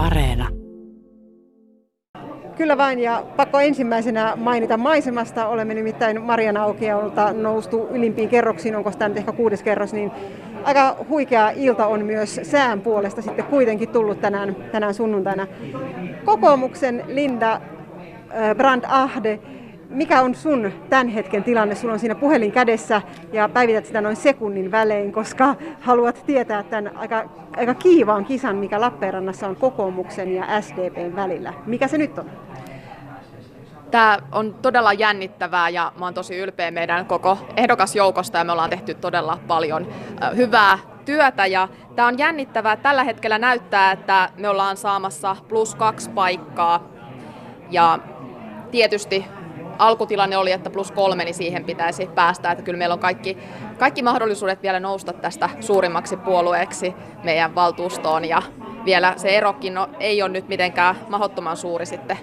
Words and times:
Areena. 0.00 0.48
Kyllä 2.56 2.76
vain, 2.76 2.98
ja 2.98 3.24
pakko 3.36 3.60
ensimmäisenä 3.60 4.32
mainita 4.36 4.76
maisemasta. 4.76 5.48
Olemme 5.48 5.74
nimittäin 5.74 6.22
Marian 6.22 6.56
Aukiolta 6.56 7.32
noustu 7.32 7.88
ylimpiin 7.90 8.28
kerroksiin, 8.28 8.76
onko 8.76 8.90
tämä 8.90 9.08
nyt 9.08 9.18
ehkä 9.18 9.32
kuudes 9.32 9.62
kerros, 9.62 9.92
niin 9.92 10.10
aika 10.64 10.96
huikea 11.08 11.50
ilta 11.50 11.86
on 11.86 12.04
myös 12.04 12.40
sään 12.42 12.80
puolesta 12.80 13.22
sitten 13.22 13.44
kuitenkin 13.44 13.88
tullut 13.88 14.20
tänään, 14.20 14.56
tänään 14.72 14.94
sunnuntaina. 14.94 15.46
Kokoomuksen 16.24 17.04
Linda 17.06 17.60
Brand 18.56 18.84
Ahde, 18.88 19.38
mikä 19.90 20.22
on 20.22 20.34
sun 20.34 20.72
tämän 20.90 21.08
hetken 21.08 21.44
tilanne? 21.44 21.74
Sulla 21.74 21.94
on 21.94 22.00
siinä 22.00 22.14
puhelin 22.14 22.52
kädessä 22.52 23.02
ja 23.32 23.48
päivität 23.48 23.86
sitä 23.86 24.00
noin 24.00 24.16
sekunnin 24.16 24.70
välein, 24.70 25.12
koska 25.12 25.54
haluat 25.80 26.22
tietää 26.26 26.62
tämän 26.62 26.96
aika, 26.96 27.30
aika 27.56 27.74
kiivaan 27.74 28.24
kisan, 28.24 28.56
mikä 28.56 28.80
Lappeenrannassa 28.80 29.48
on 29.48 29.56
kokoomuksen 29.56 30.34
ja 30.34 30.60
SDPn 30.60 31.16
välillä. 31.16 31.54
Mikä 31.66 31.88
se 31.88 31.98
nyt 31.98 32.18
on? 32.18 32.30
Tämä 33.90 34.18
on 34.32 34.54
todella 34.54 34.92
jännittävää 34.92 35.68
ja 35.68 35.92
mä 35.98 36.04
oon 36.04 36.14
tosi 36.14 36.36
ylpeä 36.36 36.70
meidän 36.70 37.06
koko 37.06 37.38
ehdokasjoukosta 37.56 38.38
ja 38.38 38.44
me 38.44 38.52
ollaan 38.52 38.70
tehty 38.70 38.94
todella 38.94 39.38
paljon 39.46 39.86
hyvää 40.36 40.78
työtä 41.04 41.46
ja 41.46 41.68
tämä 41.96 42.08
on 42.08 42.18
jännittävää. 42.18 42.76
Tällä 42.76 43.04
hetkellä 43.04 43.38
näyttää, 43.38 43.92
että 43.92 44.28
me 44.36 44.48
ollaan 44.48 44.76
saamassa 44.76 45.36
plus 45.48 45.74
kaksi 45.74 46.10
paikkaa 46.10 46.88
ja 47.70 47.98
tietysti 48.70 49.24
alkutilanne 49.80 50.36
oli, 50.36 50.52
että 50.52 50.70
plus 50.70 50.90
kolme, 50.92 51.24
niin 51.24 51.34
siihen 51.34 51.64
pitäisi 51.64 52.06
päästä. 52.06 52.52
Että 52.52 52.64
kyllä 52.64 52.78
meillä 52.78 52.92
on 52.92 52.98
kaikki, 52.98 53.38
kaikki 53.78 54.02
mahdollisuudet 54.02 54.62
vielä 54.62 54.80
nousta 54.80 55.12
tästä 55.12 55.48
suurimmaksi 55.60 56.16
puolueeksi 56.16 56.94
meidän 57.24 57.54
valtuustoon 57.54 58.24
ja 58.24 58.42
vielä 58.84 59.14
se 59.16 59.28
erokin 59.28 59.74
no, 59.74 59.88
ei 60.00 60.22
ole 60.22 60.30
nyt 60.30 60.48
mitenkään 60.48 60.96
mahdottoman 61.08 61.56
suuri 61.56 61.86
sitten 61.86 62.18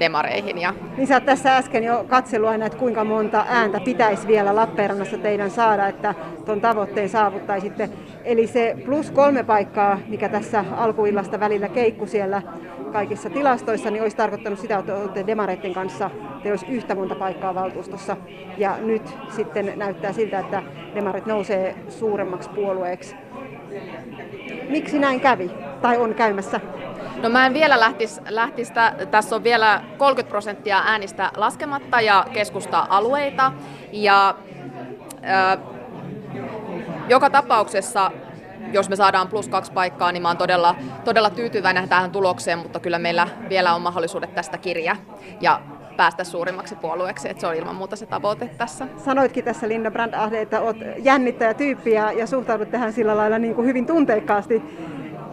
demareihin. 0.00 0.58
Ja... 0.58 0.74
Niin 0.96 1.06
sä 1.06 1.20
tässä 1.20 1.56
äsken 1.56 1.84
jo 1.84 2.04
katsellut 2.08 2.48
aina, 2.50 2.66
että 2.66 2.78
kuinka 2.78 3.04
monta 3.04 3.44
ääntä 3.48 3.80
pitäisi 3.80 4.26
vielä 4.26 4.56
Lappeenrannassa 4.56 5.18
teidän 5.18 5.50
saada, 5.50 5.88
että 5.88 6.14
tuon 6.44 6.60
tavoitteen 6.60 7.08
saavuttaisitte. 7.08 7.88
Eli 8.24 8.46
se 8.46 8.76
plus 8.84 9.10
kolme 9.10 9.44
paikkaa, 9.44 9.98
mikä 10.08 10.28
tässä 10.28 10.64
alkuillasta 10.76 11.40
välillä 11.40 11.68
keikku 11.68 12.06
siellä 12.06 12.42
kaikissa 12.92 13.30
tilastoissa, 13.30 13.90
niin 13.90 14.02
olisi 14.02 14.16
tarkoittanut 14.16 14.58
sitä, 14.58 14.78
että 14.78 14.94
olette 14.94 15.26
demareiden 15.26 15.74
kanssa, 15.74 16.10
te 16.42 16.50
olisi 16.50 16.66
yhtä 16.66 16.94
monta 16.94 17.14
paikkaa 17.14 17.54
valtuustossa. 17.54 18.16
Ja 18.58 18.76
nyt 18.80 19.16
sitten 19.28 19.72
näyttää 19.76 20.12
siltä, 20.12 20.38
että 20.38 20.62
demarit 20.94 21.26
nousee 21.26 21.74
suuremmaksi 21.88 22.50
puolueeksi. 22.50 23.16
Miksi 24.68 24.98
näin 24.98 25.20
kävi? 25.20 25.50
Tai 25.82 25.98
on 25.98 26.14
käymässä? 26.14 26.60
No 27.16 27.28
mä 27.28 27.46
en 27.46 27.54
vielä 27.54 27.80
lähtisi, 27.80 28.20
lähtisi 28.28 28.72
tässä 29.10 29.36
on 29.36 29.44
vielä 29.44 29.82
30 29.98 30.30
prosenttia 30.30 30.82
äänistä 30.84 31.30
laskematta 31.36 32.00
ja 32.00 32.26
keskusta-alueita. 32.32 33.52
Ja 33.92 34.34
äh, 35.24 35.58
joka 37.08 37.30
tapauksessa 37.30 38.10
jos 38.72 38.88
me 38.88 38.96
saadaan 38.96 39.28
plus 39.28 39.48
kaksi 39.48 39.72
paikkaa, 39.72 40.12
niin 40.12 40.22
mä 40.22 40.28
oon 40.28 40.36
todella, 40.36 40.74
todella 41.04 41.30
tyytyväinen 41.30 41.88
tähän 41.88 42.10
tulokseen, 42.10 42.58
mutta 42.58 42.80
kyllä 42.80 42.98
meillä 42.98 43.28
vielä 43.48 43.74
on 43.74 43.82
mahdollisuudet 43.82 44.34
tästä 44.34 44.58
kirja 44.58 44.96
ja 45.40 45.60
päästä 45.96 46.24
suurimmaksi 46.24 46.76
puolueeksi, 46.76 47.28
että 47.28 47.40
se 47.40 47.46
on 47.46 47.54
ilman 47.54 47.74
muuta 47.74 47.96
se 47.96 48.06
tavoite 48.06 48.50
tässä. 48.58 48.86
Sanoitkin 49.04 49.44
tässä 49.44 49.68
Linda 49.68 49.90
Brandahde, 49.90 50.40
että 50.40 50.60
olet 50.60 50.76
jännittäjä 50.98 51.54
tyyppi 51.54 51.92
ja, 51.92 52.12
ja 52.12 52.26
suhtaudut 52.26 52.70
tähän 52.70 52.92
sillä 52.92 53.16
lailla 53.16 53.38
niin 53.38 53.54
kuin 53.54 53.66
hyvin 53.66 53.86
tunteikkaasti. 53.86 54.62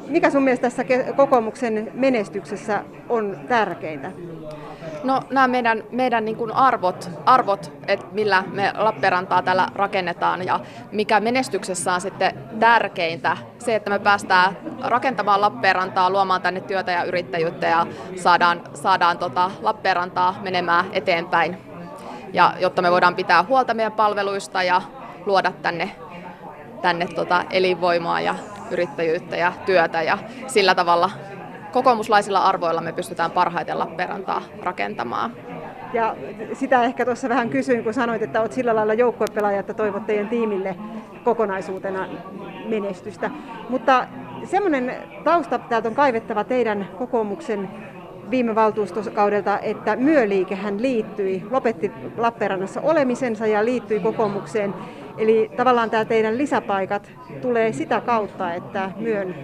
Mikä 0.09 0.29
sun 0.29 0.43
mielestä 0.43 0.61
tässä 0.61 0.83
kokoomuksen 1.15 1.91
menestyksessä 1.93 2.83
on 3.09 3.37
tärkeintä? 3.47 4.11
No 5.03 5.21
nämä 5.29 5.47
meidän, 5.47 5.83
meidän 5.91 6.25
niin 6.25 6.37
kuin 6.37 6.51
arvot, 6.51 7.09
arvot 7.25 7.73
että 7.87 8.05
millä 8.11 8.43
me 8.51 8.73
Lappeenrantaa 8.77 9.41
täällä 9.41 9.67
rakennetaan 9.75 10.45
ja 10.45 10.59
mikä 10.91 11.19
menestyksessä 11.19 11.93
on 11.93 12.01
sitten 12.01 12.33
tärkeintä, 12.59 13.37
se, 13.59 13.75
että 13.75 13.89
me 13.89 13.99
päästään 13.99 14.57
rakentamaan 14.81 15.41
Lappeenrantaa, 15.41 16.09
luomaan 16.09 16.41
tänne 16.41 16.61
työtä 16.61 16.91
ja 16.91 17.03
yrittäjyyttä 17.03 17.67
ja 17.67 17.87
saadaan, 18.15 18.61
saadaan 18.73 19.17
tota 19.17 19.51
Lappeenrantaa 19.61 20.39
menemään 20.41 20.85
eteenpäin. 20.91 21.57
Ja 22.33 22.53
jotta 22.59 22.81
me 22.81 22.91
voidaan 22.91 23.15
pitää 23.15 23.43
huolta 23.43 23.73
meidän 23.73 23.91
palveluista 23.91 24.63
ja 24.63 24.81
luoda 25.25 25.51
tänne, 25.61 25.91
tänne 26.81 27.07
tota 27.07 27.43
elinvoimaa 27.51 28.21
ja 28.21 28.35
yrittäjyyttä 28.71 29.37
ja 29.37 29.53
työtä 29.65 30.01
ja 30.01 30.17
sillä 30.47 30.75
tavalla 30.75 31.11
kokoomuslaisilla 31.71 32.39
arvoilla 32.39 32.81
me 32.81 32.91
pystytään 32.91 33.31
parhaiten 33.31 33.79
Lappeenrantaa 33.79 34.41
rakentamaan. 34.63 35.31
Ja 35.93 36.15
sitä 36.53 36.83
ehkä 36.83 37.05
tuossa 37.05 37.29
vähän 37.29 37.49
kysyin, 37.49 37.83
kun 37.83 37.93
sanoit, 37.93 38.21
että 38.21 38.41
olet 38.41 38.53
sillä 38.53 38.75
lailla 38.75 38.93
joukkuepelaaja, 38.93 39.59
että 39.59 39.73
toivot 39.73 40.05
teidän 40.05 40.29
tiimille 40.29 40.75
kokonaisuutena 41.23 42.07
menestystä. 42.65 43.31
Mutta 43.69 44.07
semmoinen 44.43 44.95
tausta 45.23 45.59
täältä 45.59 45.89
on 45.89 45.95
kaivettava 45.95 46.43
teidän 46.43 46.87
kokoomuksen 46.97 47.69
viime 48.29 48.55
valtuustokaudelta, 48.55 49.59
että 49.59 49.95
myöliikehän 49.95 50.81
liittyi, 50.81 51.43
lopetti 51.51 51.91
Lappeenrannassa 52.17 52.81
olemisensa 52.81 53.47
ja 53.47 53.65
liittyi 53.65 53.99
kokoomukseen. 53.99 54.73
Eli 55.19 55.51
tavallaan 55.57 55.89
tämä 55.89 56.05
teidän 56.05 56.37
lisäpaikat 56.37 57.11
tulee 57.41 57.73
sitä 57.73 58.01
kautta, 58.01 58.53
että 58.53 58.91
myön, 58.97 59.35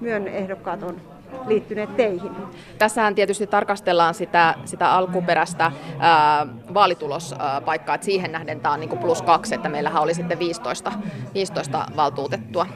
myön 0.00 0.28
ehdokkaat 0.28 0.82
on 0.82 1.00
liittyneet 1.46 1.96
teihin? 1.96 2.32
Tässähän 2.78 3.14
tietysti 3.14 3.46
tarkastellaan 3.46 4.14
sitä, 4.14 4.54
sitä 4.64 4.92
alkuperäistä 4.92 5.72
ää, 5.98 6.46
vaalitulospaikkaa, 6.74 7.94
että 7.94 8.04
siihen 8.04 8.32
nähden 8.32 8.60
tämä 8.60 8.74
on 8.74 8.80
niin 8.80 8.98
plus 8.98 9.22
kaksi, 9.22 9.54
että 9.54 9.68
meillähän 9.68 10.02
oli 10.02 10.14
sitten 10.14 10.38
15, 10.38 10.92
15 11.34 11.86
valtuutettua 11.96 12.66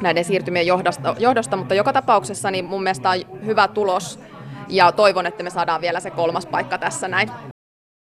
näiden 0.00 0.24
siirtymien 0.24 0.66
johdosta, 0.66 1.14
johdosta, 1.18 1.56
mutta 1.56 1.74
joka 1.74 1.92
tapauksessa 1.92 2.50
niin 2.50 2.64
mun 2.64 2.82
mielestä 2.82 3.10
on 3.10 3.16
hyvä 3.46 3.68
tulos 3.68 4.20
ja 4.68 4.92
toivon, 4.92 5.26
että 5.26 5.42
me 5.42 5.50
saadaan 5.50 5.80
vielä 5.80 6.00
se 6.00 6.10
kolmas 6.10 6.46
paikka 6.46 6.78
tässä 6.78 7.08
näin. 7.08 7.55